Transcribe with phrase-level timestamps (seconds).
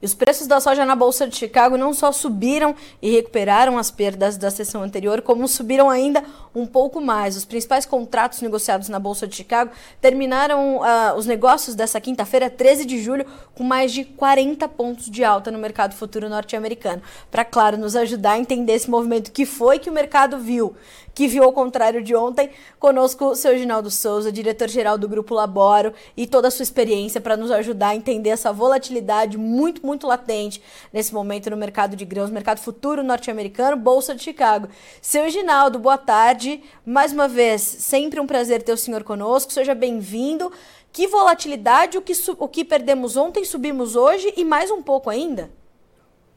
[0.00, 3.90] E os preços da soja na Bolsa de Chicago não só subiram e recuperaram as
[3.90, 6.22] perdas da sessão anterior, como subiram ainda
[6.54, 7.36] um pouco mais.
[7.36, 12.84] Os principais contratos negociados na Bolsa de Chicago terminaram uh, os negócios dessa quinta-feira, 13
[12.84, 13.26] de julho,
[13.56, 17.02] com mais de 40 pontos de alta no mercado futuro norte-americano.
[17.28, 20.76] Para, claro, nos ajudar a entender esse movimento que foi que o mercado viu,
[21.18, 22.48] que viu ao contrário de ontem,
[22.78, 27.36] conosco o seu Ginaldo Souza, diretor-geral do Grupo Laboro, e toda a sua experiência para
[27.36, 30.62] nos ajudar a entender essa volatilidade muito, muito latente
[30.92, 34.68] nesse momento no mercado de grãos, mercado futuro norte-americano, Bolsa de Chicago.
[35.02, 36.62] Seu Ginaldo, boa tarde.
[36.86, 39.52] Mais uma vez, sempre um prazer ter o senhor conosco.
[39.52, 40.52] Seja bem-vindo.
[40.92, 45.50] Que volatilidade, o que, o que perdemos ontem, subimos hoje e mais um pouco ainda?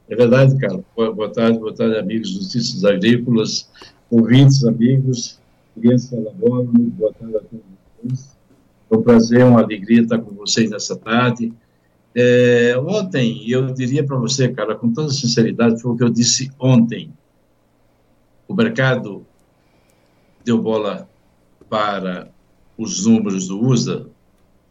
[0.09, 0.83] É verdade, cara.
[0.95, 3.69] Boa tarde, boa tarde, amigos dos Agrícolas,
[4.11, 5.39] ouvintes, amigos,
[5.73, 8.29] crianças da Labora, boa tarde a todos.
[8.91, 11.53] É um prazer, uma alegria estar com vocês nessa tarde.
[12.13, 16.51] É, ontem, eu diria para você, cara, com toda sinceridade, foi o que eu disse
[16.59, 17.13] ontem.
[18.49, 19.25] O mercado
[20.43, 21.07] deu bola
[21.69, 22.29] para
[22.77, 24.05] os números do USA?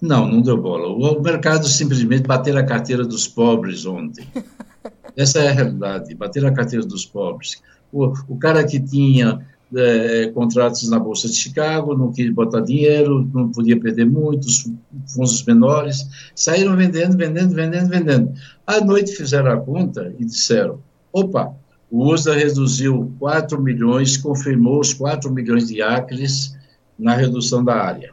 [0.02, 0.88] Não, não deu bola.
[0.88, 4.26] O mercado simplesmente bateu a carteira dos pobres ontem.
[5.16, 7.62] Essa é a realidade, bater a carteira dos pobres.
[7.92, 9.40] O, o cara que tinha
[9.74, 14.68] é, contratos na Bolsa de Chicago, não quis botar dinheiro, não podia perder muitos
[15.06, 18.32] fundos menores, saíram vendendo, vendendo, vendendo, vendendo.
[18.66, 20.80] À noite fizeram a conta e disseram,
[21.12, 21.54] opa,
[21.90, 26.56] o USA reduziu 4 milhões, confirmou os 4 milhões de acres
[26.98, 28.12] na redução da área.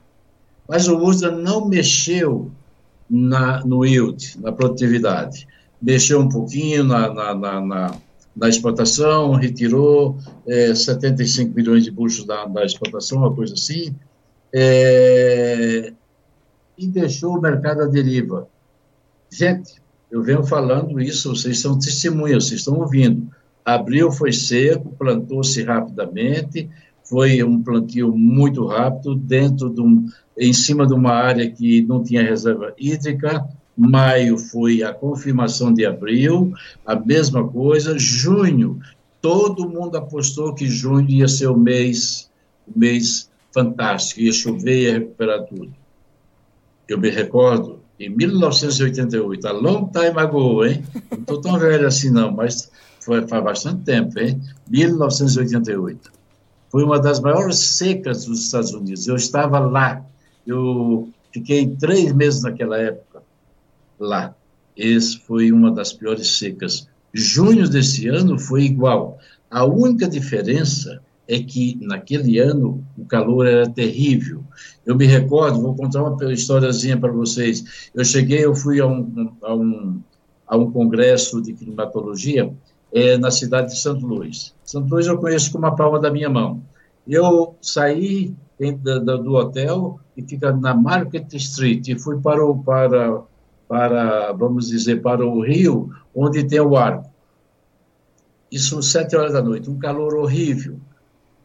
[0.68, 2.52] Mas o USA não mexeu
[3.10, 5.48] na, no yield, na produtividade.
[5.82, 7.96] Mexeu um pouquinho na, na, na
[8.38, 10.16] da exportação, retirou
[10.48, 13.96] é, 75 milhões de buchos da, da exportação, uma coisa assim,
[14.54, 15.92] é,
[16.78, 18.48] e deixou o mercado à deriva.
[19.32, 23.28] Gente, eu venho falando isso, vocês são testemunhas, vocês estão ouvindo.
[23.66, 26.70] Abril foi seco, plantou-se rapidamente,
[27.04, 30.06] foi um plantio muito rápido, dentro de um,
[30.38, 33.44] em cima de uma área que não tinha reserva hídrica,
[33.78, 36.54] Maio foi a confirmação de abril,
[36.86, 37.98] a mesma coisa.
[37.98, 38.80] Junho,
[39.22, 42.30] todo mundo apostou que junho ia ser o mês,
[42.68, 45.72] o mês fantástico, ia chover e ia recuperar tudo.
[46.88, 50.84] Eu me recordo, em 1988, a long time ago, hein?
[51.12, 52.72] Não estou tão velho assim não, mas
[53.02, 54.42] foi faz bastante tempo, hein?
[54.70, 56.12] 1988.
[56.70, 59.08] Foi uma das maiores secas dos Estados Unidos.
[59.08, 60.06] Eu estava lá.
[60.46, 63.07] Eu fiquei três meses naquela época
[64.00, 64.36] lá.
[64.76, 66.88] Esse foi uma das piores secas.
[67.14, 69.18] Junho desse ano foi igual.
[69.50, 74.44] A única diferença é que naquele ano o calor era terrível.
[74.86, 77.90] Eu me recordo, vou contar uma historiazinha para vocês.
[77.94, 80.02] Eu cheguei, eu fui a um, a um,
[80.48, 82.54] a um congresso de climatologia
[82.94, 84.54] é, na cidade de Santo Luís.
[84.64, 86.62] Santo Luís eu conheço como a palma da minha mão.
[87.06, 88.34] Eu saí
[89.24, 93.22] do hotel e fica na Market Street e fui para o, para
[93.68, 97.10] para, vamos dizer, para o rio, onde tem o arco.
[98.52, 100.80] Isso sete horas da noite, um calor horrível.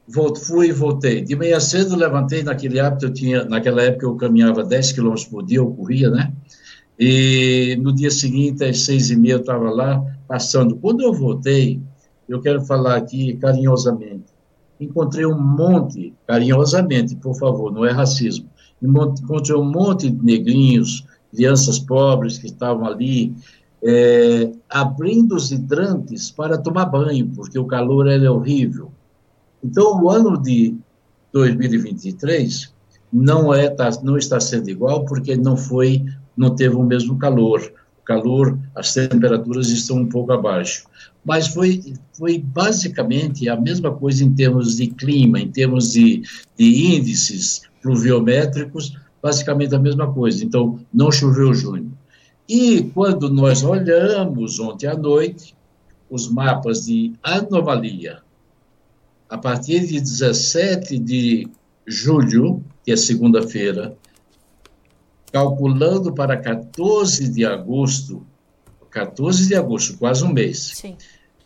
[0.07, 1.21] Volto, fui e voltei.
[1.23, 5.45] De manhã cedo levantei naquele hábito, eu tinha, naquela época eu caminhava 10 quilômetros por
[5.45, 6.33] dia, eu corria, né?
[6.99, 10.77] E no dia seguinte, às seis e meia, eu estava lá passando.
[10.77, 11.81] Quando eu voltei,
[12.29, 14.27] eu quero falar aqui carinhosamente,
[14.79, 18.49] encontrei um monte, carinhosamente, por favor, não é racismo,
[18.83, 23.35] encontrei um monte de negrinhos, crianças pobres que estavam ali,
[23.83, 28.93] é, abrindo os hidrantes para tomar banho, porque o calor é horrível.
[29.65, 30.77] Então, o ano de
[31.33, 32.73] 2023
[33.13, 36.05] não é tá, não está sendo igual porque não foi
[36.37, 37.61] não teve o mesmo calor.
[38.01, 40.85] O calor, as temperaturas estão um pouco abaixo.
[41.25, 46.23] Mas foi, foi basicamente a mesma coisa em termos de clima, em termos de,
[46.59, 50.45] de índices pluviométricos, basicamente a mesma coisa.
[50.45, 51.97] Então, não choveu junho.
[52.49, 55.55] E quando nós olhamos ontem à noite
[56.11, 58.21] os mapas de anomalia,
[59.31, 61.49] a partir de 17 de
[61.87, 63.97] julho, que é segunda-feira,
[65.33, 68.27] calculando para 14 de agosto,
[68.91, 70.97] 14 de agosto, quase um mês, Sim.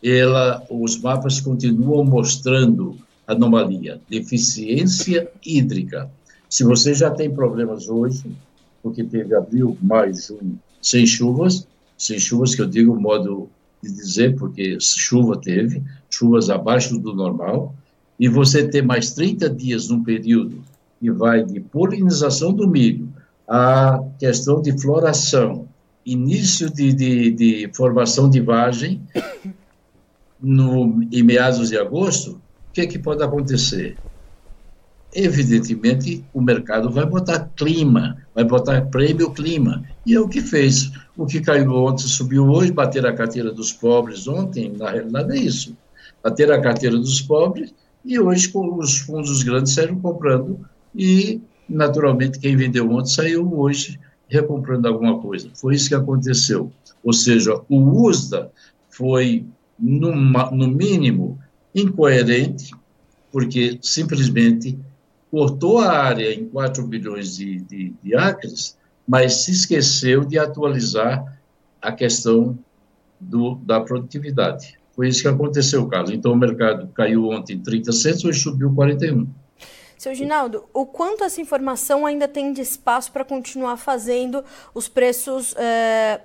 [0.03, 6.11] Ela, os mapas continuam mostrando anomalia, deficiência hídrica.
[6.57, 8.35] Se você já tem problemas hoje,
[8.81, 13.47] porque teve abril, maio, junho, sem chuvas, sem chuvas que eu digo modo
[13.79, 17.75] de dizer, porque chuva teve, chuvas abaixo do normal,
[18.19, 20.63] e você ter mais 30 dias num período
[20.99, 23.07] que vai de polinização do milho,
[23.47, 25.67] a questão de floração
[26.03, 28.99] início de, de, de formação de vagem
[30.41, 33.95] no, em meados de agosto, o que, é que pode acontecer?
[35.13, 39.83] Evidentemente, o mercado vai botar clima, vai botar prêmio clima.
[40.05, 40.91] E é o que fez.
[41.15, 45.39] O que caiu ontem subiu hoje, bater a carteira dos pobres ontem, na realidade é
[45.39, 45.75] isso.
[46.23, 47.73] Bater a carteira dos pobres
[48.05, 50.59] e hoje os fundos grandes saíram comprando
[50.93, 55.49] e, naturalmente, quem vendeu ontem saiu hoje recomprando alguma coisa.
[55.55, 56.71] Foi isso que aconteceu.
[57.03, 58.51] Ou seja, o USDA
[58.89, 59.45] foi,
[59.79, 61.39] no mínimo,
[61.73, 62.71] incoerente,
[63.31, 64.77] porque simplesmente
[65.31, 68.77] cortou a área em 4 bilhões de, de, de acres,
[69.07, 71.37] mas se esqueceu de atualizar
[71.81, 72.57] a questão
[73.19, 74.77] do, da produtividade.
[74.95, 76.11] Foi isso que aconteceu, Carlos.
[76.11, 79.27] Então, o mercado caiu ontem 30 centos, hoje subiu 41.
[79.97, 85.55] Seu Ginaldo, o quanto essa informação ainda tem de espaço para continuar fazendo os preços
[85.57, 86.21] é,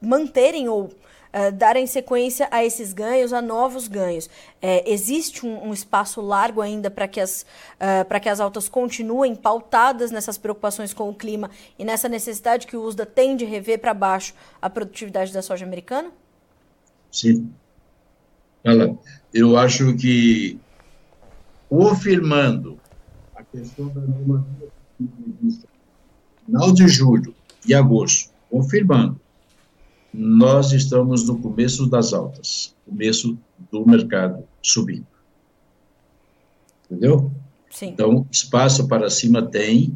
[0.00, 0.90] manterem ou
[1.32, 4.28] é, darem sequência a esses ganhos, a novos ganhos?
[4.60, 7.46] É, existe um, um, espaço largo ainda para que, as,
[7.80, 12.76] uh, que as altas continuem pautadas nessas preocupações com o clima e nessa necessidade que
[12.76, 16.10] o USDA tem de rever para baixo a produtividade da soja americana?
[17.10, 17.50] Sim.
[18.62, 18.96] Ela,
[19.32, 20.58] eu acho que
[21.68, 22.78] confirmando
[23.34, 24.70] a questão da normativa
[26.44, 27.34] final de julho
[27.66, 29.20] e agosto, confirmando,
[30.12, 33.38] nós estamos no começo das altas, começo
[33.70, 35.06] do mercado subindo.
[36.84, 37.30] Entendeu?
[37.70, 37.88] Sim.
[37.88, 39.94] Então, espaço para cima tem,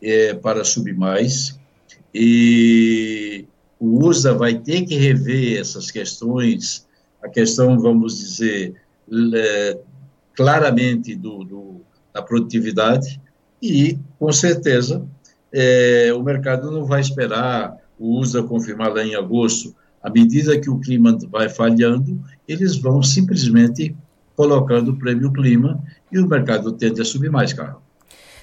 [0.00, 1.58] é, para subir mais,
[2.14, 3.44] e
[3.80, 6.86] o USA vai ter que rever essas questões,
[7.22, 8.74] a questão, vamos dizer,
[9.34, 9.78] é,
[10.34, 11.80] claramente do, do,
[12.12, 13.20] da produtividade
[13.60, 15.04] e, com certeza,
[15.52, 19.74] é, o mercado não vai esperar o USA confirmar lá em agosto.
[20.02, 23.96] À medida que o clima vai falhando, eles vão simplesmente
[24.36, 27.88] colocando o prêmio clima e o mercado tende a subir mais, Carlos.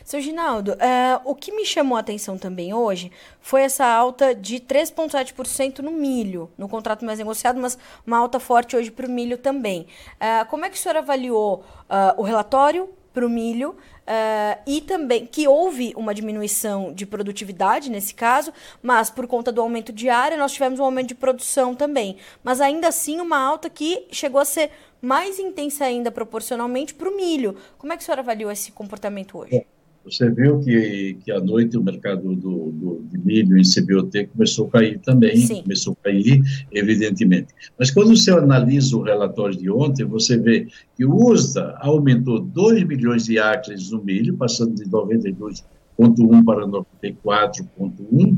[0.05, 3.11] Seu Ginaldo, uh, o que me chamou a atenção também hoje
[3.41, 7.75] foi essa alta de 3,7% no milho, no contrato mais negociado, mas
[8.05, 9.87] uma alta forte hoje para o milho também.
[10.21, 13.75] Uh, como é que o senhor avaliou uh, o relatório para o milho
[14.07, 19.61] uh, e também que houve uma diminuição de produtividade nesse caso, mas por conta do
[19.61, 23.69] aumento de área nós tivemos um aumento de produção também, mas ainda assim uma alta
[23.69, 24.71] que chegou a ser
[25.01, 27.55] mais intensa ainda proporcionalmente para o milho.
[27.77, 29.65] Como é que o senhor avaliou esse comportamento hoje?
[30.05, 34.67] Você viu que, que à noite o mercado do, do, de milho em CBOT começou
[34.67, 35.63] a cair também, Sim.
[35.63, 37.47] começou a cair, evidentemente.
[37.77, 42.83] Mas quando você analisa o relatório de ontem, você vê que o USDA aumentou 2
[42.83, 48.37] milhões de acres no milho, passando de 92,1 para 94,1,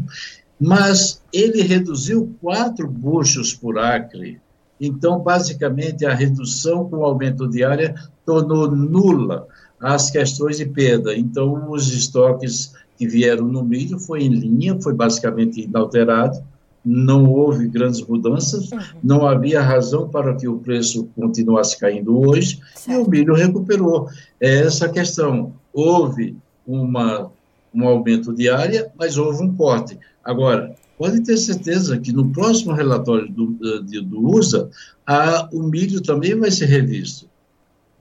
[0.60, 4.40] mas ele reduziu 4 buchos por acre.
[4.80, 7.94] Então, basicamente, a redução com o aumento de área
[8.26, 9.48] tornou nula
[9.80, 11.16] as questões de perda.
[11.16, 16.44] Então, os estoques que vieram no milho foi em linha, foi basicamente inalterado,
[16.84, 18.80] não houve grandes mudanças, uhum.
[19.04, 23.00] não havia razão para que o preço continuasse caindo hoje, certo.
[23.00, 24.10] e o milho recuperou.
[24.40, 25.54] É essa questão.
[25.74, 27.30] Houve uma,
[27.74, 29.98] um aumento de área, mas houve um corte.
[30.24, 34.70] Agora, pode ter certeza que no próximo relatório do, do, do USA,
[35.06, 37.28] a, o milho também vai ser revisto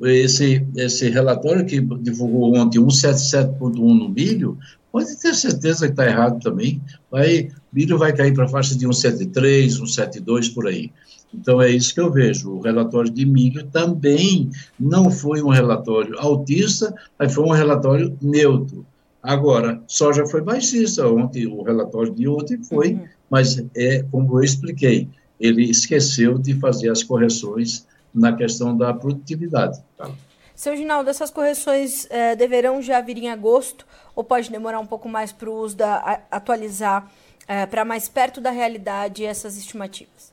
[0.02, 4.58] esse, esse relatório que divulgou ontem, 177.1 no milho,
[4.92, 6.80] pode ter certeza que está errado também.
[7.10, 10.92] Vai, milho vai cair para a faixa de 173, 172 por aí.
[11.34, 12.50] Então é isso que eu vejo.
[12.50, 18.86] O relatório de milho também não foi um relatório altista, mas foi um relatório neutro.
[19.22, 21.06] Agora, soja foi baixista.
[21.08, 23.04] Ontem, o relatório de ontem foi, uhum.
[23.28, 29.78] mas é como eu expliquei, ele esqueceu de fazer as correções na questão da produtividade.
[29.96, 30.10] Tá?
[30.54, 35.06] Seu Ginaldo, essas correções eh, deverão já vir em agosto ou pode demorar um pouco
[35.06, 37.10] mais para o USDA atualizar
[37.46, 40.32] eh, para mais perto da realidade essas estimativas?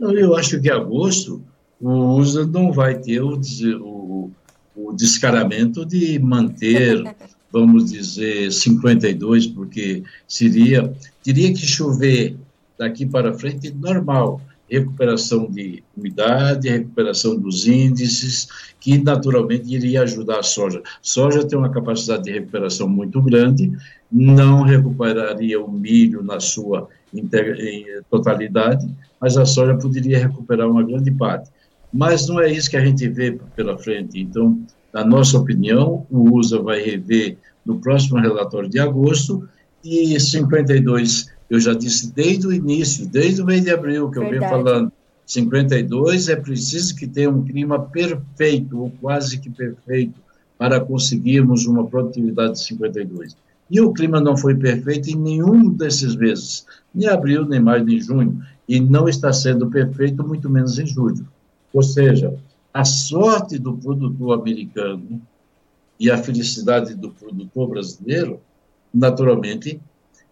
[0.00, 1.40] Eu acho que em agosto
[1.80, 3.40] o USDA não vai ter o,
[3.80, 4.30] o,
[4.74, 7.14] o descaramento de manter,
[7.52, 10.92] vamos dizer, 52, porque seria,
[11.22, 12.36] teria que chover
[12.76, 14.40] daqui para frente normal
[14.70, 18.48] recuperação de umidade, recuperação dos índices,
[18.78, 20.82] que naturalmente iria ajudar a soja.
[21.02, 23.72] Soja tem uma capacidade de recuperação muito grande,
[24.10, 26.88] não recuperaria o milho na sua
[28.08, 28.88] totalidade,
[29.20, 31.50] mas a soja poderia recuperar uma grande parte.
[31.92, 34.20] Mas não é isso que a gente vê pela frente.
[34.20, 34.60] Então,
[34.92, 37.36] na nossa opinião, o USA vai rever
[37.66, 39.48] no próximo relatório de agosto
[39.84, 44.36] e 52 Eu já disse desde o início, desde o mês de abril, que Verdade.
[44.36, 44.92] eu venho falando,
[45.26, 50.20] 52 é preciso que tenha um clima perfeito, ou quase que perfeito,
[50.56, 53.36] para conseguirmos uma produtividade de 52.
[53.70, 58.00] E o clima não foi perfeito em nenhum desses meses, nem abril, nem maio, nem
[58.00, 61.26] junho, e não está sendo perfeito, muito menos em julho.
[61.72, 62.34] Ou seja,
[62.72, 65.20] a sorte do produtor americano
[65.98, 68.40] e a felicidade do produtor brasileiro,
[68.92, 69.80] naturalmente,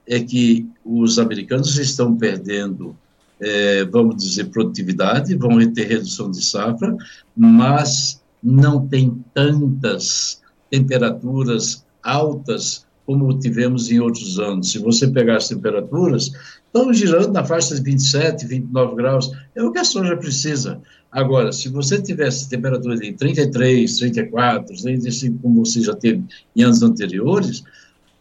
[0.09, 2.97] é que os americanos estão perdendo,
[3.41, 6.97] é, vamos dizer, produtividade, vão ter redução de safra,
[7.37, 14.71] mas não tem tantas temperaturas altas como tivemos em outros anos.
[14.71, 16.31] Se você pegar as temperaturas,
[16.67, 20.81] estão girando na faixa de 27, 29 graus, é o que a soja precisa.
[21.11, 26.23] Agora, se você tivesse temperaturas de 33, 34, 35, como você já teve
[26.55, 27.65] em anos anteriores,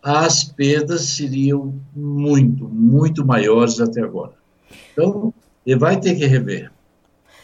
[0.08, 4.32] as perdas seriam muito, muito maiores até agora.
[4.94, 5.34] Então,
[5.66, 6.72] ele vai ter que rever.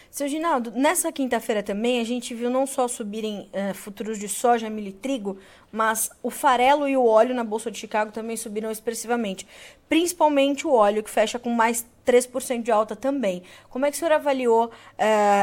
[0.10, 4.70] Seu Ginaldo, nessa quinta-feira também a gente viu não só subirem uh, futuros de soja,
[4.70, 5.38] milho e trigo,
[5.74, 9.46] mas o farelo e o óleo na Bolsa de Chicago também subiram expressivamente.
[9.89, 13.43] Principalmente o óleo, que fecha com mais 3% de alta também.
[13.70, 14.72] Como é que o senhor avaliou uh,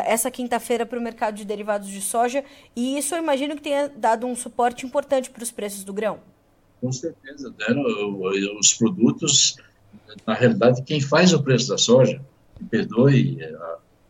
[0.07, 2.43] essa quinta-feira para o mercado de derivados de soja?
[2.75, 6.19] E isso eu imagino que tenha dado um suporte importante para os preços do grão.
[6.81, 7.83] Com certeza, deram
[8.59, 9.57] os produtos,
[10.27, 12.21] na realidade, quem faz o preço da soja,
[12.59, 13.39] me perdoe,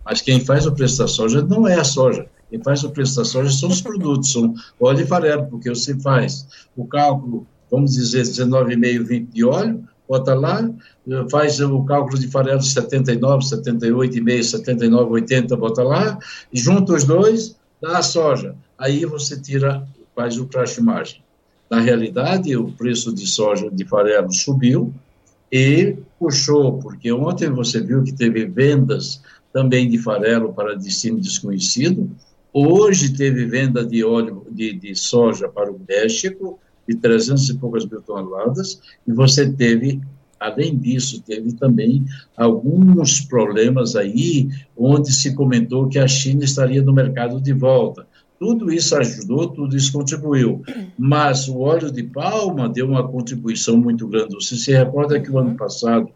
[0.05, 2.27] mas quem faz o preço da soja não é a soja.
[2.49, 5.99] Quem faz o preço da soja são os produtos, são óleo e farelo, porque você
[6.01, 6.47] faz
[6.77, 10.69] o cálculo, vamos dizer, 19,5, 20 de óleo, bota lá,
[11.31, 16.19] faz o cálculo de farelo 79, 78,5, 79, 80, bota lá,
[16.53, 18.57] e junta os dois, dá a soja.
[18.77, 21.23] Aí você tira, faz o crash margin.
[21.71, 24.93] Na realidade, o preço de soja de farelo subiu
[25.53, 29.23] e puxou, porque ontem você viu que teve vendas
[29.53, 32.11] também de farelo para destino desconhecido,
[32.53, 36.59] hoje teve venda de óleo de, de soja para o México,
[36.89, 40.01] de 300 e poucas mil toneladas, e você teve
[40.41, 42.03] além disso, teve também
[42.35, 48.07] alguns problemas aí, onde se comentou que a China estaria no mercado de volta.
[48.41, 50.63] Tudo isso ajudou, tudo isso contribuiu.
[50.99, 54.35] Mas o óleo de palma deu uma contribuição muito grande.
[54.35, 56.09] Você se recorda que o ano passado,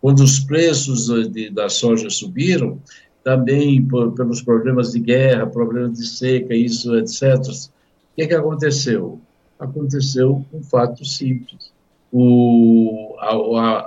[0.00, 2.80] quando os preços de, da soja subiram,
[3.22, 7.34] também por, pelos problemas de guerra, problemas de seca, isso, etc.
[7.36, 7.70] O
[8.16, 9.20] que, que aconteceu?
[9.58, 11.70] Aconteceu um fato simples.
[12.10, 13.32] O, a,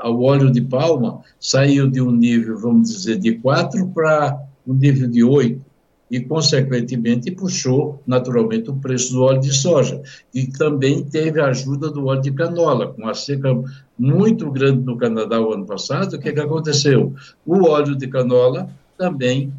[0.03, 4.75] a, o óleo de palma saiu de um nível, vamos dizer, de 4 para um
[4.75, 5.68] nível de 8
[6.09, 10.01] e, consequentemente, puxou naturalmente o preço do óleo de soja.
[10.33, 13.49] E também teve a ajuda do óleo de canola, com a seca
[13.97, 16.15] muito grande no Canadá o ano passado.
[16.15, 17.13] O que, que aconteceu?
[17.45, 19.53] O óleo de canola também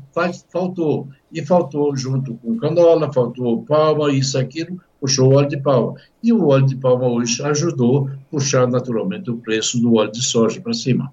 [0.53, 1.09] faltou.
[1.33, 5.95] E faltou junto com canola, faltou palma, isso, aquilo, puxou o óleo de palma.
[6.23, 10.23] E o óleo de palma hoje ajudou a puxar naturalmente o preço do óleo de
[10.23, 11.13] soja para cima.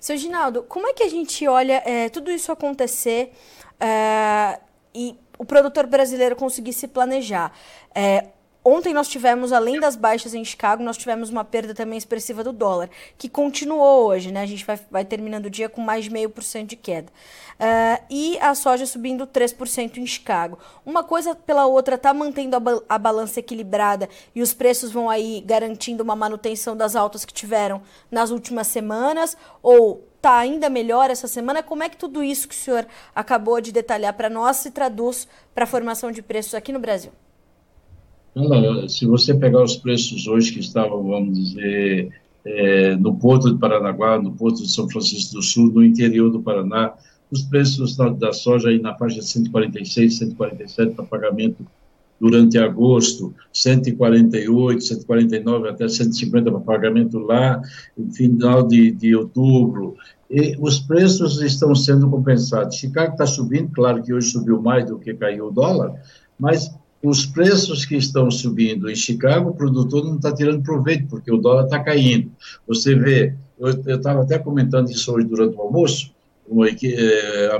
[0.00, 3.32] Seu Ginaldo, como é que a gente olha é, tudo isso acontecer
[3.80, 4.60] é,
[4.94, 7.52] e o produtor brasileiro conseguir se planejar?
[7.94, 8.28] É,
[8.70, 12.52] Ontem nós tivemos, além das baixas em Chicago, nós tivemos uma perda também expressiva do
[12.52, 14.42] dólar, que continuou hoje, né?
[14.42, 17.10] A gente vai, vai terminando o dia com mais de meio por cento de queda.
[17.54, 20.58] Uh, e a soja subindo 3% em Chicago.
[20.84, 25.08] Uma coisa pela outra está mantendo a, ba a balança equilibrada e os preços vão
[25.08, 27.80] aí garantindo uma manutenção das altas que tiveram
[28.10, 31.62] nas últimas semanas, ou está ainda melhor essa semana?
[31.62, 35.26] Como é que tudo isso que o senhor acabou de detalhar para nós se traduz
[35.54, 37.12] para a formação de preços aqui no Brasil?
[38.88, 42.12] se você pegar os preços hoje que estavam, vamos dizer,
[42.44, 46.40] é, no Porto de Paranaguá, no Porto de São Francisco do Sul, no interior do
[46.40, 46.94] Paraná,
[47.32, 51.66] os preços da, da soja aí na faixa de 146, 147 para pagamento
[52.20, 57.60] durante agosto, 148, 149 até 150 para pagamento lá,
[58.12, 59.96] final de, de outubro.
[60.30, 62.76] E os preços estão sendo compensados.
[62.76, 65.94] Chicago está subindo, claro que hoje subiu mais do que caiu o dólar,
[66.38, 66.70] mas
[67.02, 71.38] os preços que estão subindo em Chicago, o produtor não está tirando proveito, porque o
[71.38, 72.30] dólar está caindo.
[72.66, 76.12] Você vê, eu estava até comentando isso hoje durante o almoço,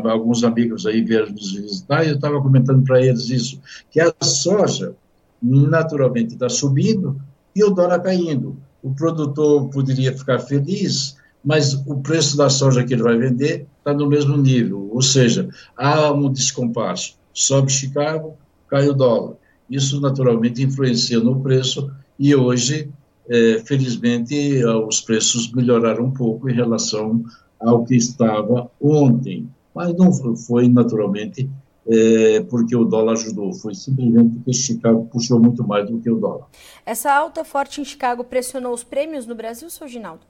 [0.04, 4.12] alguns amigos aí vieram nos visitar, e eu estava comentando para eles isso, que a
[4.23, 4.95] soja
[5.42, 7.21] naturalmente está subindo
[7.54, 8.57] e o dólar caindo.
[8.83, 13.92] O produtor poderia ficar feliz, mas o preço da soja que ele vai vender está
[13.92, 17.16] no mesmo nível, ou seja, há um descompasso.
[17.33, 18.37] Sobe Chicago,
[18.68, 19.35] cai o dólar.
[19.71, 22.90] Isso naturalmente influencia no preço e hoje
[23.28, 27.23] é, felizmente, os preços melhoraram um pouco em relação
[27.61, 29.49] ao que estava ontem.
[29.75, 31.49] Mas não foi, naturalmente,
[31.87, 36.17] é, porque o dólar ajudou, foi simplesmente porque Chicago puxou muito mais do que o
[36.17, 36.47] dólar.
[36.85, 40.21] Essa alta forte em Chicago pressionou os prêmios no Brasil, seu Ginaldo?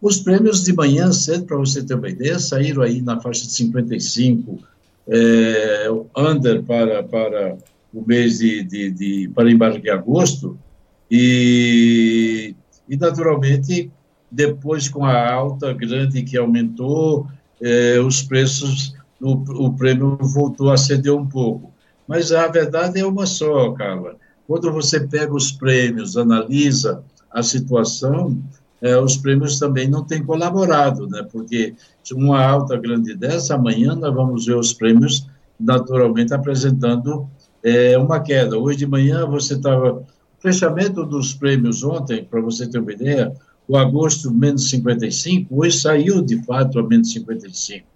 [0.00, 3.52] Os prêmios de manhã cedo, para você ter uma ideia, saíram aí na faixa de
[3.52, 4.58] 55,
[5.06, 5.86] é,
[6.16, 7.56] under para, para
[7.92, 10.58] o mês de, de, de para embarque de agosto,
[11.10, 12.54] e,
[12.88, 13.90] e naturalmente,
[14.30, 17.26] depois com a alta grande que aumentou,
[17.60, 19.32] é, os preços, o,
[19.66, 21.72] o prêmio voltou a ceder um pouco.
[22.06, 24.16] Mas a verdade é uma só, Carla.
[24.46, 28.36] Quando você pega os prêmios, analisa a situação,
[28.82, 31.26] é, os prêmios também não têm colaborado, né?
[31.30, 31.74] Porque
[32.12, 35.26] uma alta grande dessa, amanhã nós vamos ver os prêmios
[35.58, 37.28] naturalmente apresentando
[37.62, 38.58] é, uma queda.
[38.58, 40.02] Hoje de manhã você estava.
[40.40, 43.30] Fechamento dos prêmios ontem, para você ter uma ideia,
[43.70, 47.86] o agosto menos 55, hoje saiu de fato a menos 55.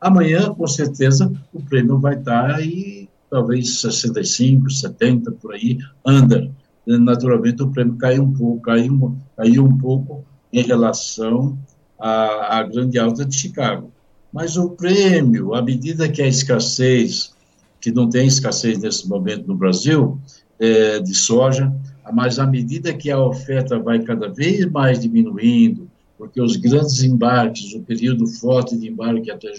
[0.00, 6.50] Amanhã, com certeza, o prêmio vai estar aí, talvez 65, 70, por aí, anda.
[6.86, 11.58] Naturalmente, o prêmio caiu um pouco, caiu, caiu um pouco em relação
[12.00, 13.92] à, à grande alta de Chicago.
[14.32, 17.34] Mas o prêmio, à medida que a escassez,
[17.82, 20.18] que não tem escassez nesse momento no Brasil,
[20.58, 21.70] é, de soja,
[22.12, 27.74] mas à medida que a oferta vai cada vez mais diminuindo, porque os grandes embarques,
[27.74, 29.52] o período forte de embarque até,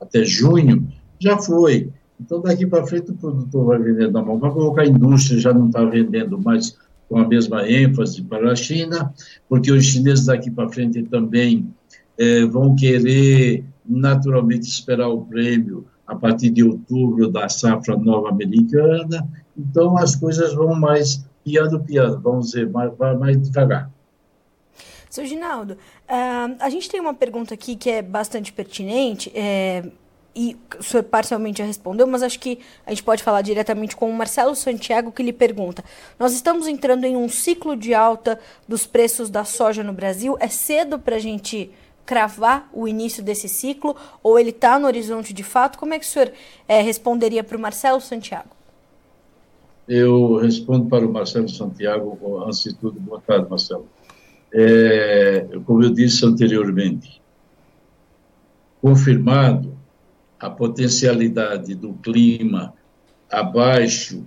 [0.00, 0.86] até junho,
[1.18, 1.90] já foi.
[2.20, 4.38] Então, daqui para frente, o produtor vai vender na mão.
[4.38, 6.76] Vai colocar a indústria, já não está vendendo mais
[7.08, 9.12] com a mesma ênfase para a China,
[9.48, 11.68] porque os chineses daqui para frente também
[12.18, 19.28] é, vão querer naturalmente esperar o prêmio a partir de outubro da safra nova americana,
[19.56, 23.88] então as coisas vão mais piando, piando, vamos dizer, mais, mais devagar.
[25.08, 29.84] Seu Ginaldo, uh, a gente tem uma pergunta aqui que é bastante pertinente, é,
[30.34, 34.10] e o senhor parcialmente já respondeu, mas acho que a gente pode falar diretamente com
[34.10, 35.84] o Marcelo Santiago, que lhe pergunta:
[36.18, 40.36] Nós estamos entrando em um ciclo de alta dos preços da soja no Brasil?
[40.40, 41.70] É cedo para a gente
[42.04, 43.96] cravar o início desse ciclo?
[44.22, 45.78] Ou ele está no horizonte de fato?
[45.78, 46.30] Como é que o senhor
[46.68, 48.55] é, responderia para o Marcelo Santiago?
[49.88, 53.86] Eu respondo para o Marcelo Santiago, antes de tudo, boa tarde, Marcelo.
[54.52, 57.22] É, como eu disse anteriormente,
[58.80, 59.76] confirmado
[60.40, 62.74] a potencialidade do clima
[63.30, 64.26] abaixo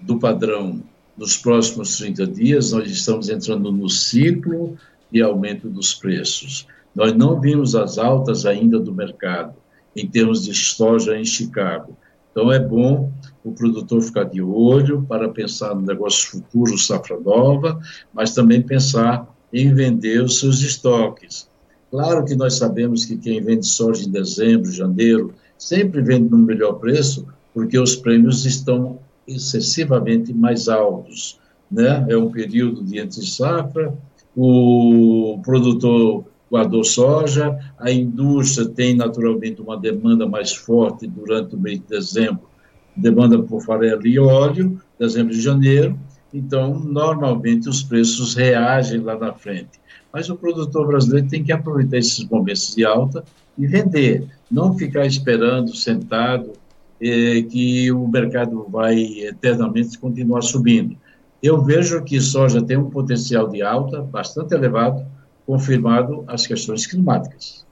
[0.00, 0.80] do padrão
[1.16, 4.76] nos próximos 30 dias, nós estamos entrando no ciclo
[5.10, 6.68] de aumento dos preços.
[6.94, 9.54] Nós não vimos as altas ainda do mercado,
[9.94, 11.96] em termos de soja em Chicago.
[12.30, 13.10] Então, é bom
[13.44, 17.80] o produtor ficar de olho para pensar no negócio futuro, safra nova,
[18.12, 21.48] mas também pensar em vender os seus estoques.
[21.90, 26.74] Claro que nós sabemos que quem vende soja em dezembro, janeiro, sempre vende no melhor
[26.74, 31.38] preço, porque os prêmios estão excessivamente mais altos.
[31.70, 32.06] Né?
[32.08, 33.92] É um período de entre-safra,
[34.36, 41.78] o produtor guardou soja, a indústria tem naturalmente uma demanda mais forte durante o mês
[41.78, 42.48] de dezembro,
[42.96, 45.98] demanda por farelo e óleo, dezembro e janeiro,
[46.34, 49.80] então normalmente os preços reagem lá na frente.
[50.12, 53.24] Mas o produtor brasileiro tem que aproveitar esses momentos de alta
[53.56, 56.52] e vender, não ficar esperando, sentado,
[57.00, 60.96] eh, que o mercado vai eternamente continuar subindo.
[61.42, 65.06] Eu vejo que soja tem um potencial de alta bastante elevado,
[65.50, 67.66] confirmado as questões climáticas.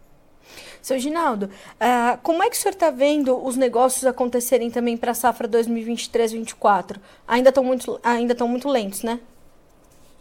[0.82, 5.12] Seu Ginaldo, uh, como é que o senhor está vendo os negócios acontecerem também para
[5.12, 6.96] a safra 2023-2024?
[7.28, 9.20] Ainda estão muito, ainda estão muito lentos, né?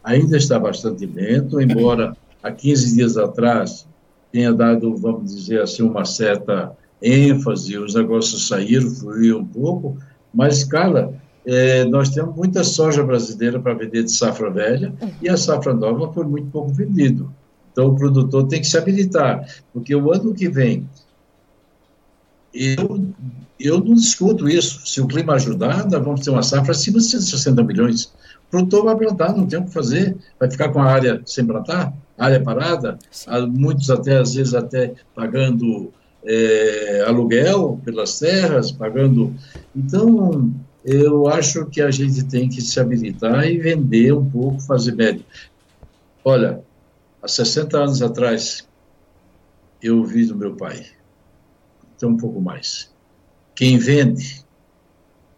[0.04, 3.88] Ainda está bastante lento, embora há 15 dias atrás
[4.32, 9.98] tenha dado, vamos dizer assim, uma certa ênfase, os negócios saíram, fluíram um pouco,
[10.32, 11.12] mas, cara,
[11.44, 16.14] é, nós temos muita soja brasileira para vender de safra velha e a safra nova
[16.14, 17.34] foi muito pouco vendido.
[17.78, 20.90] Então, o produtor tem que se habilitar, porque o ano que vem,
[22.52, 23.14] eu,
[23.60, 24.82] eu não discuto isso.
[24.88, 28.06] Se o clima ajudar, nós vamos ter uma safra acima de 160 milhões.
[28.48, 31.46] O produtor vai plantar, não tem o que fazer, vai ficar com a área sem
[31.46, 32.98] plantar área parada,
[33.48, 35.94] muitos até, às vezes, até pagando
[36.26, 39.36] é, aluguel pelas terras, pagando.
[39.76, 40.52] Então,
[40.84, 45.24] eu acho que a gente tem que se habilitar e vender um pouco, fazer médio.
[46.26, 46.60] Olha,
[47.22, 48.68] há 60 anos atrás,
[49.82, 50.86] eu ouvi do meu pai,
[51.96, 52.92] então um pouco mais.
[53.56, 54.46] Quem vende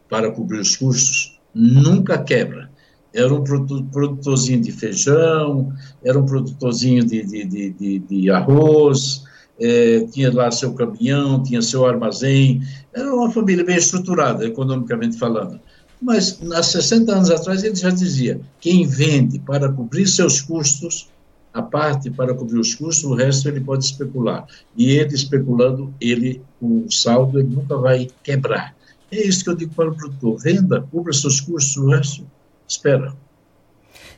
[0.10, 2.70] para cobrir os custos nunca quebra.
[3.13, 9.24] era um produtorzinho de feijão, era um produtorzinho de, de, de, de, de arroz,
[9.60, 12.62] é, tinha lá seu caminhão, tinha seu armazém,
[12.94, 15.60] era uma família bem estruturada, economicamente falando.
[16.02, 21.10] Mas, há 60 anos atrás, ele já dizia: quem vende para cobrir seus custos,
[21.54, 24.46] a parte para cobrir os custos, o resto ele pode especular.
[24.76, 28.76] E ele especulando, ele, o saldo, ele nunca vai quebrar.
[29.12, 32.26] É isso que eu digo para o produtor: venda, cubra seus custos, o resto,
[32.68, 33.14] espera.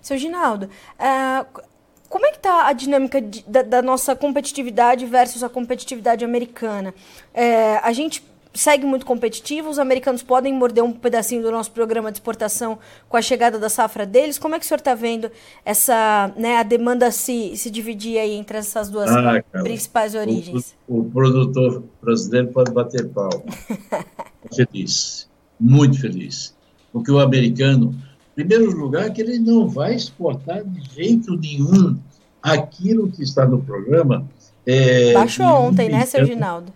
[0.01, 1.61] Seu Ginaldo, uh,
[2.09, 6.93] como é que está a dinâmica de, da, da, nossa competitividade versus a competitividade americana?
[7.33, 8.21] É, a gente
[8.53, 13.17] segue muito competitivo, os americanos podem morder um pedacinho do nosso programa de exportação com
[13.17, 14.37] a chegada da safra deles.
[14.37, 15.31] Como é que o senhor está vendo
[15.63, 20.75] essa, né, a demanda se, se dividir aí entre essas duas ah, principais origens?
[20.87, 23.43] O, o, produtor brasileiro pode bater pau.
[24.53, 26.55] feliz, muito feliz.
[26.91, 27.95] Porque o americano
[28.35, 31.97] primeiro lugar, que ele não vai exportar de jeito nenhum
[32.41, 34.27] aquilo que está no programa.
[34.65, 36.71] É, Baixou ontem, né, seu Ginaldo?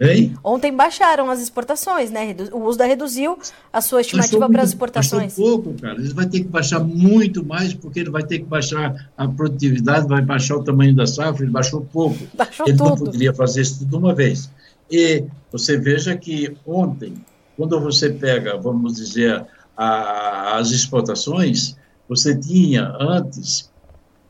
[0.00, 0.34] Hein?
[0.42, 2.34] Ontem baixaram as exportações, né?
[2.52, 3.38] O USDA reduziu
[3.70, 5.34] a sua estimativa para as exportações.
[5.34, 6.00] Pouco, cara.
[6.00, 10.08] Ele vai ter que baixar muito mais, porque ele vai ter que baixar a produtividade,
[10.08, 12.18] vai baixar o tamanho da safra, ele baixou pouco.
[12.32, 12.88] Baixou ele tudo.
[12.88, 14.50] não poderia fazer isso tudo de uma vez.
[14.90, 17.14] E você veja que ontem,
[17.54, 19.44] quando você pega, vamos dizer,
[19.76, 21.76] a, as exportações,
[22.08, 23.70] você tinha antes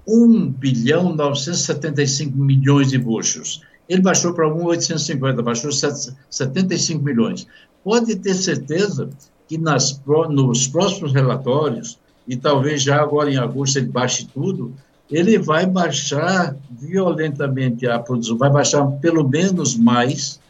[0.07, 3.63] 1 bilhão 975 milhões de buchos.
[3.90, 7.48] Ele baixou para 1,850, baixou 75 milhões.
[7.83, 9.11] Pode ter certeza
[9.48, 10.00] que nas,
[10.31, 11.98] nos próximos relatórios,
[12.29, 14.72] e talvez já agora em agosto ele baixe tudo,
[15.11, 20.40] ele vai baixar violentamente a produção, vai baixar pelo menos mais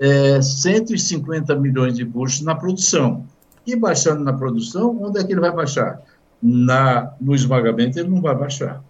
[0.00, 3.24] é, 150 milhões de buchos na produção.
[3.64, 6.02] E baixando na produção, onde é que ele vai baixar?
[6.42, 8.82] Na, no esmagamento, ele não vai baixar.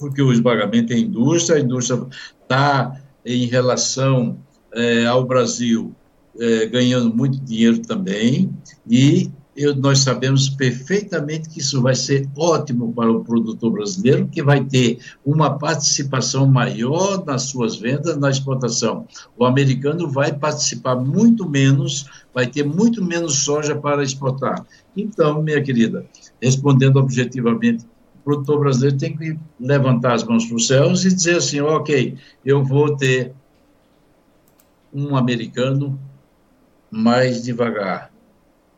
[0.00, 2.04] Porque o esmagamento é indústria, a indústria
[2.42, 4.38] está em relação
[4.72, 5.94] é, ao Brasil
[6.38, 8.50] é, ganhando muito dinheiro também,
[8.88, 14.42] e eu, nós sabemos perfeitamente que isso vai ser ótimo para o produtor brasileiro, que
[14.42, 19.06] vai ter uma participação maior nas suas vendas na exportação.
[19.36, 24.64] O americano vai participar muito menos, vai ter muito menos soja para exportar.
[24.96, 26.06] Então, minha querida,
[26.40, 27.84] respondendo objetivamente,
[28.24, 32.64] produtor brasileiro tem que levantar as mãos para os céus e dizer assim: ok, eu
[32.64, 33.32] vou ter
[34.92, 35.98] um americano
[36.90, 38.10] mais devagar,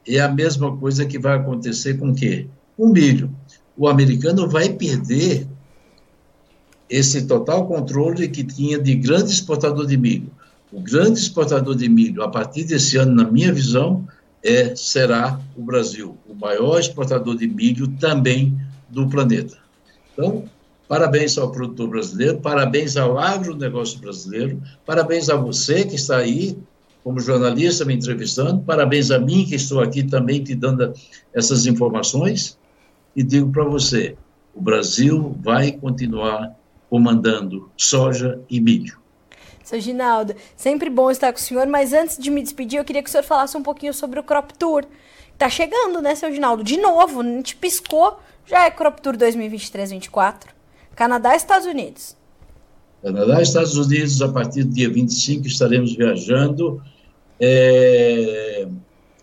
[0.06, 2.46] é a mesma coisa que vai acontecer com o quê?
[2.76, 3.30] O milho.
[3.76, 5.46] O americano vai perder
[6.90, 10.30] esse total controle que tinha de grande exportador de milho.
[10.70, 14.06] O grande exportador de milho, a partir desse ano, na minha visão,
[14.42, 18.58] é, será o Brasil, o maior exportador de milho também
[18.92, 19.56] do planeta.
[20.12, 20.44] Então,
[20.86, 26.56] parabéns ao produtor brasileiro, parabéns ao agronegócio brasileiro, parabéns a você que está aí
[27.02, 28.62] como jornalista me entrevistando.
[28.62, 30.92] Parabéns a mim, que estou aqui também te dando
[31.34, 32.56] essas informações.
[33.14, 34.16] E digo para você:
[34.54, 36.54] o Brasil vai continuar
[36.88, 39.00] comandando soja e milho.
[39.64, 43.02] Seu Ginaldo, sempre bom estar com o senhor, mas antes de me despedir, eu queria
[43.02, 44.84] que o senhor falasse um pouquinho sobre o Crop Tour.
[45.38, 46.62] Tá chegando, né, seu Ginaldo?
[46.62, 50.48] De novo, a gente piscou, já é Crop Tour 2023-24.
[50.94, 52.16] Canadá e Estados Unidos.
[53.02, 56.82] Canadá e Estados Unidos, a partir do dia 25, estaremos viajando
[57.40, 58.68] é,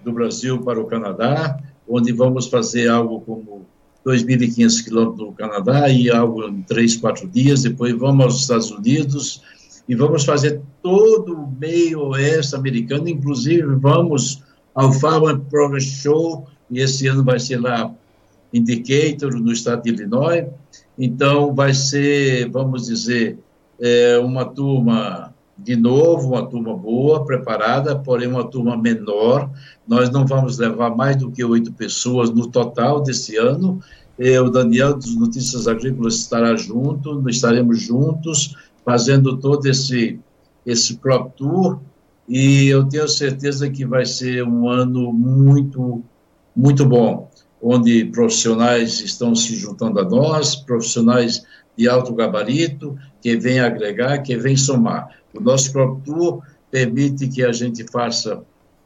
[0.04, 3.66] do Brasil para o Canadá, onde vamos fazer algo como
[4.06, 7.64] 2.500 quilômetros no Canadá e algo em três, quatro dias.
[7.64, 9.42] Depois vamos aos Estados Unidos
[9.88, 14.44] e vamos fazer todo o meio oeste americano, inclusive vamos
[14.76, 17.92] ao Farmer Progress Show, e esse ano vai ser lá
[18.54, 20.48] em Decatur, no estado de Illinois.
[20.98, 23.38] Então, vai ser, vamos dizer,
[23.80, 29.50] é, uma turma de novo, uma turma boa, preparada, porém uma turma menor.
[29.88, 33.80] Nós não vamos levar mais do que oito pessoas no total desse ano.
[34.18, 40.20] o Daniel dos Notícias Agrícolas estará junto, estaremos juntos fazendo todo esse
[40.66, 41.80] esse crop tour
[42.28, 46.04] e eu tenho certeza que vai ser um ano muito
[46.56, 47.29] muito bom,
[47.62, 51.44] onde profissionais estão se juntando a nós, profissionais
[51.78, 55.16] de alto gabarito, que vem agregar, que vem somar.
[55.34, 56.42] O nosso Crop Tour
[56.72, 58.42] permite que a gente faça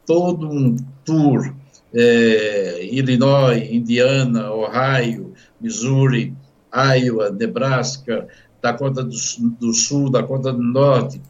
[0.06, 1.54] todo um tour,
[1.92, 6.34] é, Illinois, Indiana, Ohio, Missouri,
[6.74, 8.26] Iowa, Nebraska,
[8.60, 9.16] Dakota do,
[9.60, 11.20] do Sul, Dakota do Norte,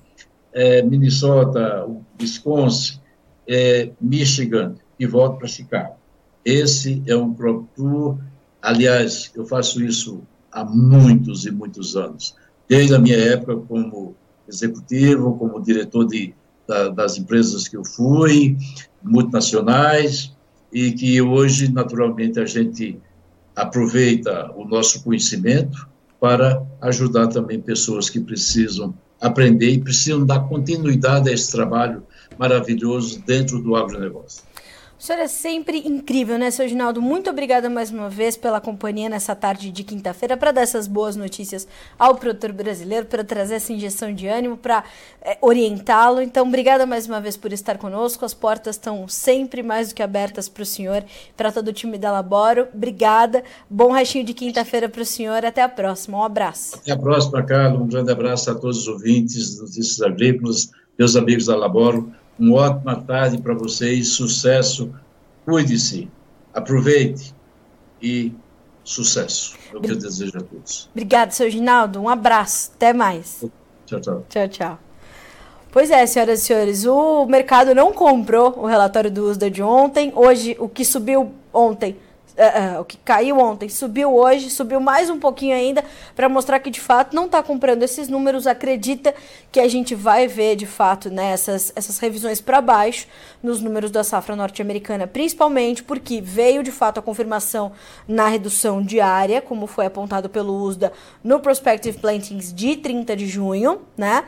[0.53, 1.87] é, Minnesota,
[2.21, 3.01] Wisconsin,
[3.47, 6.04] é, Michigan e volta para Chicago.
[6.45, 8.19] Esse é um crop tour
[8.65, 12.35] Aliás, eu faço isso há muitos e muitos anos,
[12.67, 14.17] desde a minha época como
[14.49, 16.35] executivo, como diretor de,
[16.67, 18.57] da, das empresas que eu fui,
[19.03, 20.33] multinacionais,
[20.73, 22.99] e que hoje, naturalmente, a gente
[23.55, 25.87] aproveita o nosso conhecimento
[26.19, 32.03] para ajudar também pessoas que precisam aprender e precisam dar continuidade a esse trabalho
[32.39, 34.43] maravilhoso dentro do agronegócio.
[35.05, 37.03] O senhor é sempre incrível, né, seu Ginaldo?
[37.03, 41.14] Muito obrigada mais uma vez pela companhia nessa tarde de quinta-feira para dar essas boas
[41.14, 44.83] notícias ao produtor brasileiro, para trazer essa injeção de ânimo, para
[45.21, 46.23] é, orientá-lo.
[46.23, 48.25] Então, obrigada mais uma vez por estar conosco.
[48.25, 51.05] As portas estão sempre mais do que abertas para o senhor,
[51.37, 52.69] para todo o time da Laboro.
[52.73, 53.45] Obrigada.
[53.69, 55.45] Bom restinho de quinta-feira para o senhor.
[55.45, 56.17] Até a próxima.
[56.17, 56.77] Um abraço.
[56.77, 57.83] Até a próxima, Carlos.
[57.83, 62.11] Um grande abraço a todos os ouvintes, notícias agrícolas, meus amigos da Laboro.
[62.38, 64.92] Uma ótima tarde para vocês, sucesso,
[65.44, 66.09] cuide-se,
[66.53, 67.35] aproveite
[68.03, 68.33] e
[68.83, 69.57] sucesso.
[69.73, 70.88] É o que eu desejo a todos.
[70.92, 72.01] Obrigada, seu Ginaldo.
[72.01, 72.73] Um abraço.
[72.75, 73.44] Até mais.
[73.87, 74.27] Tchau, tchau.
[74.29, 74.79] Tchau, tchau.
[75.70, 80.12] Pois é, senhoras e senhores, o mercado não comprou o relatório do USDA de ontem.
[80.14, 81.97] Hoje, o que subiu ontem
[82.37, 85.85] Uh, uh, o que caiu ontem subiu hoje, subiu mais um pouquinho ainda
[86.16, 88.49] para mostrar que de fato não está comprando esses números.
[88.49, 89.14] Acredita
[89.53, 93.07] que a gente vai ver de fato né, essas, essas revisões para baixo
[93.40, 97.70] nos números da safra norte-americana, principalmente porque veio de fato a confirmação
[98.09, 100.92] na redução diária, como foi apontado pelo USDA
[101.23, 104.25] no Prospective Plantings de 30 de junho, né?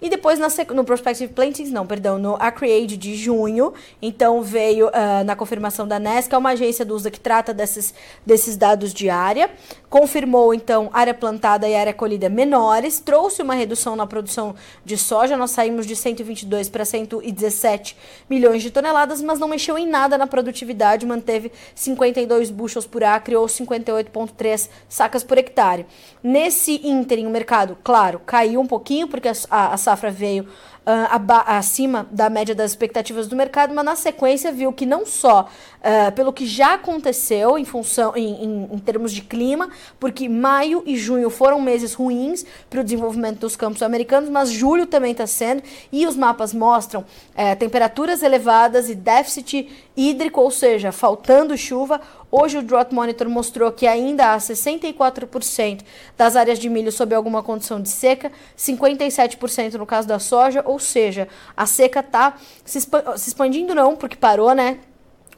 [0.00, 5.24] E depois na, no Prospective Plantings, não, perdão, no Acreage de junho, então veio uh,
[5.24, 7.92] na confirmação da NES, que é uma agência do USA que trata desses,
[8.24, 9.50] desses dados de área,
[9.90, 15.36] confirmou então área plantada e área colhida menores, trouxe uma redução na produção de soja,
[15.36, 17.96] nós saímos de 122 para 117
[18.28, 23.36] milhões de toneladas, mas não mexeu em nada na produtividade, manteve 52 bushels por acre
[23.36, 25.86] ou 58,3 sacas por hectare.
[26.22, 31.32] Nesse ínterim, o mercado, claro, caiu um pouquinho, porque a, a, a safra veio uh,
[31.46, 36.12] acima da média das expectativas do mercado, mas na sequência viu que não só uh,
[36.12, 40.96] pelo que já aconteceu em função em, em, em, termos de clima, porque maio e
[40.96, 45.62] junho foram meses ruins para o desenvolvimento dos campos americanos, mas julho também está sendo,
[45.90, 49.68] e os mapas mostram uh, temperaturas elevadas e déficit
[50.00, 52.00] hídrico, ou seja, faltando chuva.
[52.30, 55.82] Hoje o Drought Monitor mostrou que ainda há 64%
[56.16, 60.78] das áreas de milho sob alguma condição de seca, 57% no caso da soja, ou
[60.78, 62.34] seja, a seca está
[62.64, 62.78] se,
[63.26, 64.78] expandindo não, porque parou, né?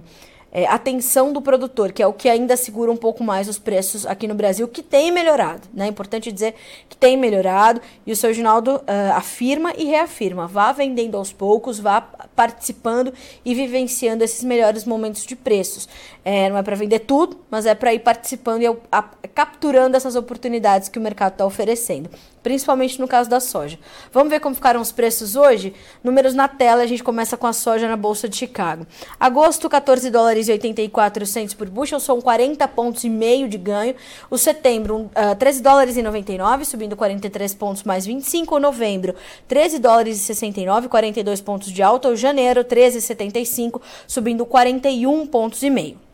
[0.52, 4.06] é, atenção do produtor, que é o que ainda segura um pouco mais os preços
[4.06, 5.68] aqui no Brasil, que tem melhorado.
[5.74, 5.86] Né?
[5.86, 6.56] É importante dizer
[6.88, 11.80] que tem melhorado e o seu Ginaldo uh, afirma e reafirma: vá vendendo aos poucos,
[11.80, 13.14] vá participando
[13.46, 15.88] e vivenciando esses melhores momentos de preços.
[16.26, 20.16] É, não é para vender tudo, mas é para ir participando e a, capturando essas
[20.16, 22.10] oportunidades que o mercado está oferecendo
[22.42, 23.78] principalmente no caso da soja.
[24.12, 25.74] Vamos ver como ficaram os preços hoje?
[26.04, 28.86] Números na tela, a gente começa com a soja na Bolsa de Chicago.
[29.20, 33.95] Agosto, 14 dólares e 84 centos por bushel, são 40 pontos e meio de ganho.
[34.30, 38.56] O setembro, uh, ah, 13 dólares e 99, subindo 43 pontos mais 25.
[38.56, 39.15] O novembro,
[39.47, 42.10] 13 dólares e 69, 42 pontos de alta.
[42.10, 46.09] O janeiro, 13,75, subindo 41 pontos e meio.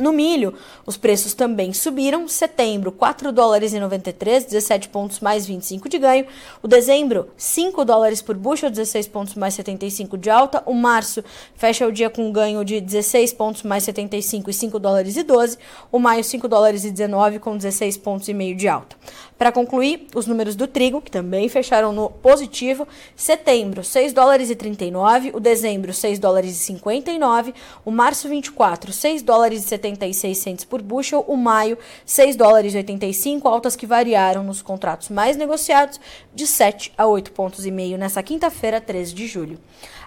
[0.00, 0.54] No milho,
[0.86, 2.26] os preços também subiram.
[2.26, 6.26] Setembro, 4 dólares e 93, 17 pontos mais 25 de ganho.
[6.62, 10.62] O dezembro, 5 dólares por bushel, 16 pontos mais 75 de alta.
[10.64, 11.22] O março
[11.54, 15.58] fecha o dia com ganho de 16 pontos mais 75 e 5 dólares e 12.
[15.92, 18.96] O maio, 5 dólares e 19 com 16 pontos e meio de alta.
[19.40, 24.54] Para concluir, os números do trigo, que também fecharam no positivo, setembro 6 dólares e
[24.54, 30.64] 39, o dezembro 6 dólares e 59, o março 24 6 dólares e 76 centes
[30.66, 35.98] por bushel, o maio 6 dólares e 85, altas que variaram nos contratos mais negociados
[36.34, 39.58] de 7 a 8 pontos e meio nessa quinta-feira, 13 de julho.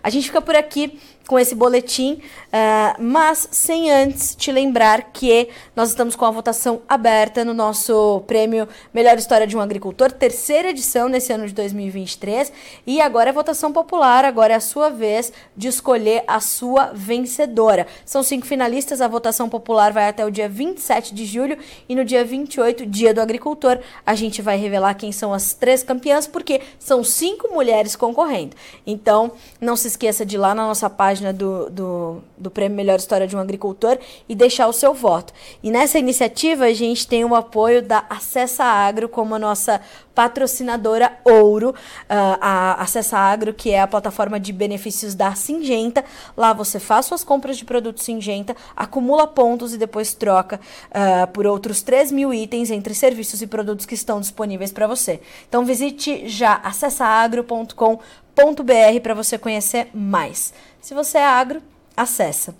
[0.03, 5.47] A gente fica por aqui com esse boletim, uh, mas sem antes te lembrar que
[5.75, 10.69] nós estamos com a votação aberta no nosso prêmio Melhor História de um Agricultor, terceira
[10.69, 12.51] edição nesse ano de 2023,
[12.85, 17.87] e agora é votação popular, agora é a sua vez de escolher a sua vencedora.
[18.05, 22.03] São cinco finalistas, a votação popular vai até o dia 27 de julho e no
[22.03, 26.59] dia 28, dia do agricultor, a gente vai revelar quem são as três campeãs, porque
[26.77, 28.55] são cinco mulheres concorrendo.
[28.85, 32.97] Então, não se esqueça de ir lá na nossa página do, do, do Prêmio Melhor
[32.97, 35.33] História de um Agricultor e deixar o seu voto.
[35.61, 39.79] E nessa iniciativa a gente tem o apoio da Acessa Agro como a nossa
[40.13, 46.03] patrocinadora ouro, uh, a Acessa Agro, que é a plataforma de benefícios da Singenta.
[46.35, 51.47] Lá você faz suas compras de produtos Singenta, acumula pontos e depois troca uh, por
[51.47, 55.19] outros 3 mil itens entre serviços e produtos que estão disponíveis para você.
[55.47, 57.99] Então visite já acessaagro.com
[58.35, 60.53] br para você conhecer mais.
[60.81, 61.61] Se você é agro,
[61.95, 62.55] acessa.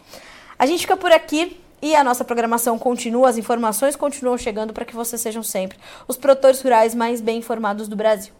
[0.57, 4.85] A gente fica por aqui e a nossa programação continua, as informações continuam chegando para
[4.85, 8.33] que vocês sejam sempre os produtores rurais mais bem informados do Brasil.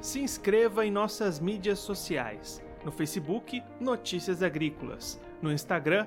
[0.00, 2.62] Se inscreva em nossas mídias sociais.
[2.84, 5.20] No Facebook, Notícias Agrícolas.
[5.40, 6.06] No Instagram,